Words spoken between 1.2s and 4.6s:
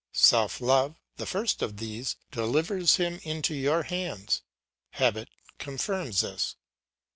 first of these, delivers him into your hands;